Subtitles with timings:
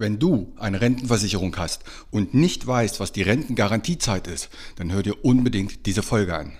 [0.00, 5.26] Wenn du eine Rentenversicherung hast und nicht weißt, was die Rentengarantiezeit ist, dann hör dir
[5.26, 6.56] unbedingt diese Folge an.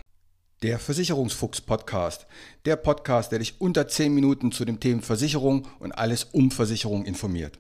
[0.63, 2.27] Der Versicherungsfuchs Podcast,
[2.67, 7.07] der Podcast, der dich unter 10 Minuten zu dem Thema Versicherung und alles um Versicherung
[7.07, 7.59] informiert.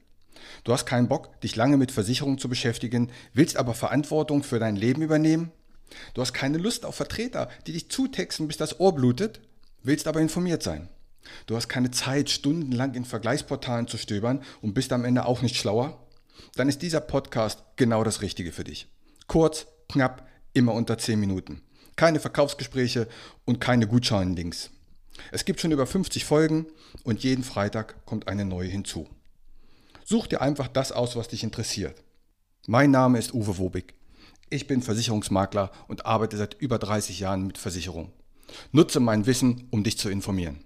[0.64, 4.76] Du hast keinen Bock, dich lange mit Versicherung zu beschäftigen, willst aber Verantwortung für dein
[4.76, 5.50] Leben übernehmen?
[6.12, 9.40] Du hast keine Lust auf Vertreter, die dich zutexten, bis das Ohr blutet,
[9.82, 10.90] willst aber informiert sein.
[11.46, 15.56] Du hast keine Zeit, stundenlang in Vergleichsportalen zu stöbern und bist am Ende auch nicht
[15.56, 16.06] schlauer?
[16.54, 18.88] Dann ist dieser Podcast genau das Richtige für dich.
[19.26, 21.62] Kurz, knapp, immer unter 10 Minuten.
[21.96, 23.08] Keine Verkaufsgespräche
[23.44, 24.70] und keine Gutscheinlinks.
[25.32, 26.66] Es gibt schon über 50 Folgen
[27.04, 29.08] und jeden Freitag kommt eine neue hinzu.
[30.04, 32.02] Such dir einfach das aus, was dich interessiert.
[32.66, 33.94] Mein Name ist Uwe Wobig.
[34.48, 38.12] Ich bin Versicherungsmakler und arbeite seit über 30 Jahren mit Versicherung.
[38.72, 40.64] Nutze mein Wissen, um dich zu informieren.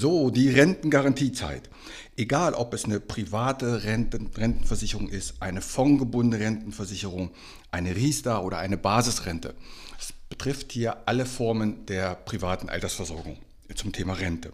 [0.00, 1.68] So, die Rentengarantiezeit.
[2.16, 7.32] Egal, ob es eine private Renten Rentenversicherung ist, eine fondgebundene Rentenversicherung,
[7.72, 9.56] eine Riester oder eine Basisrente.
[9.98, 13.38] Es betrifft hier alle Formen der privaten Altersversorgung
[13.74, 14.52] zum Thema Rente.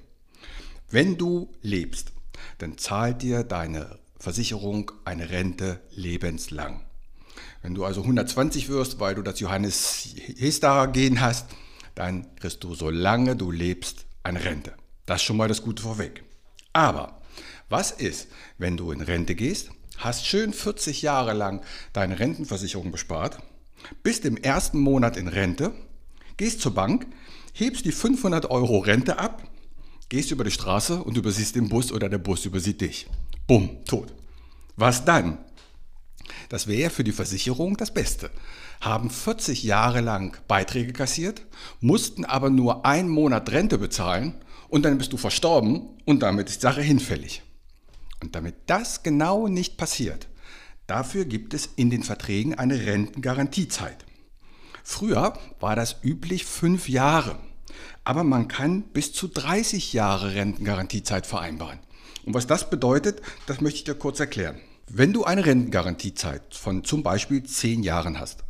[0.90, 2.12] Wenn du lebst,
[2.56, 6.80] dann zahlt dir deine Versicherung eine Rente lebenslang.
[7.60, 10.08] Wenn du also 120 wirst, weil du das Johannes
[10.38, 11.50] Hester Gen hast,
[11.94, 14.72] dann kriegst du, solange du lebst, eine Rente.
[15.06, 16.24] Das ist schon mal das Gute vorweg.
[16.72, 17.20] Aber
[17.68, 23.38] was ist, wenn du in Rente gehst, hast schön 40 Jahre lang deine Rentenversicherung bespart,
[24.02, 25.72] bist im ersten Monat in Rente,
[26.36, 27.06] gehst zur Bank,
[27.52, 29.42] hebst die 500 Euro Rente ab,
[30.08, 33.06] gehst über die Straße und übersiehst den Bus oder der Bus übersieht dich.
[33.46, 34.12] Bumm, tot.
[34.76, 35.38] Was dann?
[36.48, 38.30] Das wäre für die Versicherung das Beste.
[38.80, 41.42] Haben 40 Jahre lang Beiträge kassiert,
[41.80, 44.34] mussten aber nur einen Monat Rente bezahlen
[44.68, 47.42] und dann bist du verstorben und damit ist die Sache hinfällig.
[48.22, 50.28] Und damit das genau nicht passiert,
[50.86, 54.04] dafür gibt es in den Verträgen eine Rentengarantiezeit.
[54.82, 57.38] Früher war das üblich fünf Jahre,
[58.04, 61.80] aber man kann bis zu 30 Jahre Rentengarantiezeit vereinbaren.
[62.24, 64.60] Und was das bedeutet, das möchte ich dir kurz erklären.
[64.88, 68.44] Wenn du eine Rentengarantiezeit von zum Beispiel zehn Jahren hast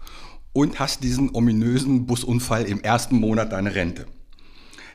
[0.53, 4.07] und hast diesen ominösen Busunfall im ersten Monat deiner Rente,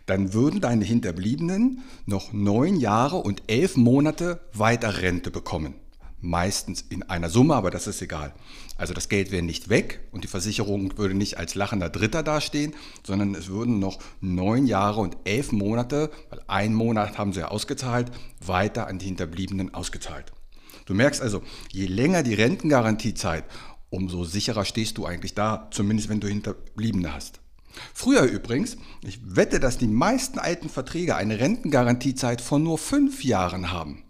[0.09, 5.75] dann würden deine Hinterbliebenen noch neun Jahre und elf Monate weiter Rente bekommen.
[6.21, 8.33] Meistens in einer Summe, aber das ist egal.
[8.75, 12.73] Also das Geld wäre nicht weg und die Versicherung würde nicht als lachender Dritter dastehen,
[13.05, 17.49] sondern es würden noch neun Jahre und elf Monate, weil ein Monat haben sie ja
[17.49, 18.11] ausgezahlt,
[18.45, 20.33] weiter an die Hinterbliebenen ausgezahlt.
[20.85, 23.45] Du merkst also, je länger die Rentengarantiezeit,
[23.89, 27.39] umso sicherer stehst du eigentlich da, zumindest wenn du Hinterbliebene hast.
[27.93, 33.71] Früher übrigens, ich wette, dass die meisten alten Verträge eine Rentengarantiezeit von nur fünf Jahren
[33.71, 34.03] haben.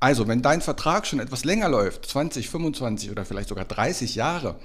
[0.00, 4.56] Also, wenn dein Vertrag schon etwas länger läuft, 20, 25 oder vielleicht sogar 30 Jahre,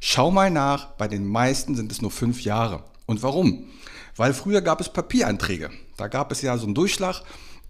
[0.00, 2.82] schau mal nach, bei den meisten sind es nur fünf Jahre.
[3.04, 3.64] Und warum?
[4.16, 5.70] Weil früher gab es Papieranträge.
[5.96, 7.22] Da gab es ja so einen Durchschlag.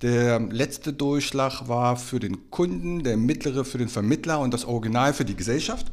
[0.03, 5.12] Der letzte Durchschlag war für den Kunden, der mittlere für den Vermittler und das Original
[5.12, 5.91] für die Gesellschaft.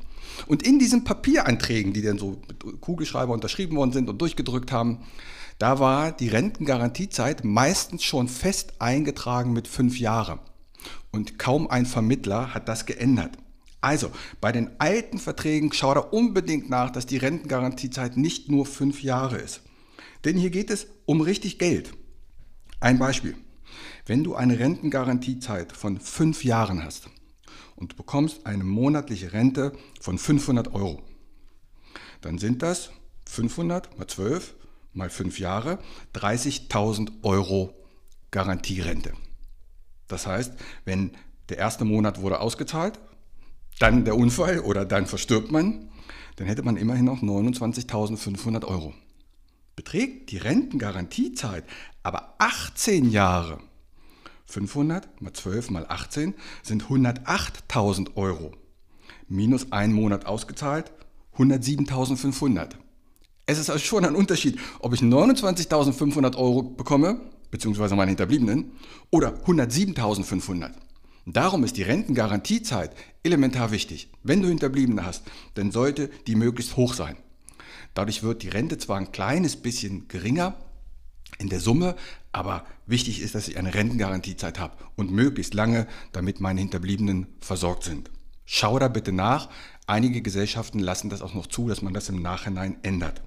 [0.48, 5.00] Und in diesen Papieranträgen, die dann so mit Kugelschreiber unterschrieben worden sind und durchgedrückt haben,
[5.60, 10.40] da war die Rentengarantiezeit meistens schon fest eingetragen mit fünf Jahren.
[11.12, 13.38] Und kaum ein Vermittler hat das geändert.
[13.82, 19.04] Also, bei den alten Verträgen schau da unbedingt nach, dass die Rentengarantiezeit nicht nur fünf
[19.04, 19.62] Jahre ist.
[20.26, 21.94] Denn hier geht es um richtig Geld.
[22.80, 23.36] Ein Beispiel.
[24.06, 27.10] Wenn du eine Rentengarantiezeit von fünf Jahren hast,
[27.76, 31.02] und du bekommst eine monatliche Rente von 500 Euro.
[32.22, 32.92] Dann sind das
[33.28, 34.56] 500 mal 12
[34.94, 35.80] mal 5 Jahre
[36.14, 37.74] 30.000 Euro
[38.32, 39.14] Garantierente.
[40.08, 40.54] Das heißt,
[40.86, 41.12] wenn
[41.50, 43.00] der erste Monat wurde ausgezahlt,
[43.80, 45.90] dann der Unfall oder dann verstirbt man,
[46.36, 48.94] dann hätte man immerhin noch 29.500 Euro.
[49.76, 51.64] Beträgt die Rentengarantiezeit
[52.04, 53.60] aber 18 Jahre,
[54.46, 58.52] 500 mal 12 mal 18 sind 108.000 Euro.
[59.28, 60.92] Minus einen Monat ausgezahlt,
[61.38, 62.72] 107.500.
[63.46, 68.72] Es ist also schon ein Unterschied, ob ich 29.500 Euro bekomme, beziehungsweise meine Hinterbliebenen,
[69.10, 70.72] oder 107.500.
[71.26, 72.92] Darum ist die Rentengarantiezeit
[73.24, 74.10] elementar wichtig.
[74.24, 75.24] Wenn du Hinterbliebene hast,
[75.56, 77.18] dann sollte die möglichst hoch sein.
[77.94, 80.56] Dadurch wird die Rente zwar ein kleines bisschen geringer,
[81.38, 81.96] in der Summe,
[82.32, 87.84] aber wichtig ist, dass ich eine Rentengarantiezeit habe und möglichst lange, damit meine Hinterbliebenen versorgt
[87.84, 88.10] sind.
[88.46, 89.50] Schau da bitte nach.
[89.88, 93.22] Einige Gesellschaften lassen das auch noch zu, dass man das im Nachhinein ändert.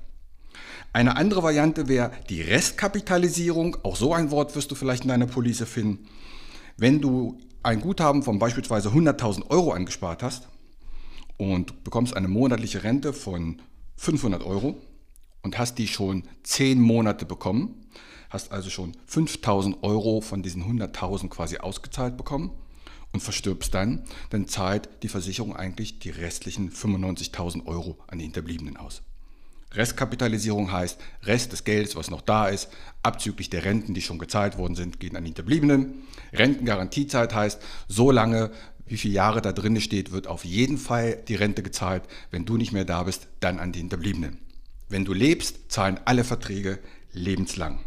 [0.93, 3.77] Eine andere Variante wäre die Restkapitalisierung.
[3.83, 6.09] Auch so ein Wort wirst du vielleicht in deiner Police finden.
[6.77, 10.49] Wenn du ein Guthaben von beispielsweise 100.000 Euro angespart hast
[11.37, 13.61] und bekommst eine monatliche Rente von
[13.97, 14.81] 500 Euro
[15.47, 17.87] und hast die schon 10 Monate bekommen,
[18.31, 22.51] hast also schon 5.000 Euro von diesen 100.000 quasi ausgezahlt bekommen
[23.13, 28.77] und verstirbst dann, dann zahlt die Versicherung eigentlich die restlichen 95.000 Euro an die Hinterbliebenen
[28.77, 29.03] aus.
[29.73, 32.69] Restkapitalisierung heißt, Rest des Geldes, was noch da ist,
[33.05, 36.03] abzüglich der Renten, die schon gezahlt worden sind, gehen an die Hinterbliebenen.
[36.33, 38.51] Rentengarantiezeit heißt, so lange,
[38.87, 42.03] wie viele Jahre da drin steht, wird auf jeden Fall die Rente gezahlt.
[42.33, 44.45] Wenn du nicht mehr da bist, dann an die Hinterbliebenen.
[44.89, 46.79] Wenn du lebst, zahlen alle Verträge
[47.13, 47.81] lebenslang.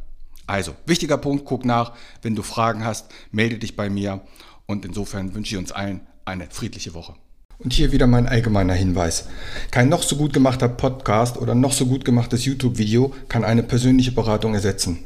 [0.47, 1.93] Also, wichtiger Punkt, guck nach.
[2.21, 4.21] Wenn du Fragen hast, melde dich bei mir.
[4.65, 7.15] Und insofern wünsche ich uns allen eine friedliche Woche.
[7.59, 9.27] Und hier wieder mein allgemeiner Hinweis.
[9.69, 14.13] Kein noch so gut gemachter Podcast oder noch so gut gemachtes YouTube-Video kann eine persönliche
[14.13, 15.05] Beratung ersetzen.